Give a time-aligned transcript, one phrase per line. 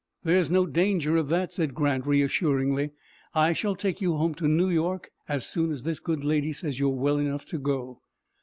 [0.23, 2.89] "There is no danger of that," said Grant, reassuringly.
[3.35, 6.79] "I shall take you home to New York as soon as this good lady says
[6.79, 8.01] you are well enough to go."